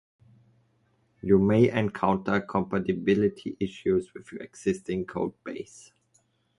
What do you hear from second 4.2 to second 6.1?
your existing codebase.